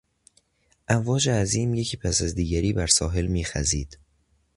امواج 0.89 1.29
عظیم 1.29 1.73
یکی 1.73 1.97
پس 1.97 2.21
از 2.21 2.35
دیگری 2.35 2.73
بر 2.73 2.87
ساحل 2.87 3.25
میخزید. 3.25 3.97